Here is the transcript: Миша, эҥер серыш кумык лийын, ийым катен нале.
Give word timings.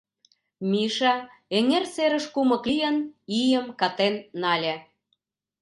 Миша, 0.71 1.13
эҥер 1.57 1.83
серыш 1.93 2.25
кумык 2.33 2.63
лийын, 2.71 2.97
ийым 3.41 3.65
катен 3.79 4.13
нале. 4.41 4.75